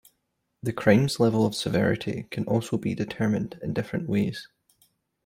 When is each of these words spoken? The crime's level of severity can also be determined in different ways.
The 0.63 0.73
crime's 0.73 1.19
level 1.19 1.45
of 1.45 1.53
severity 1.53 2.25
can 2.31 2.43
also 2.45 2.75
be 2.75 2.95
determined 2.95 3.59
in 3.61 3.71
different 3.73 4.09
ways. 4.09 4.47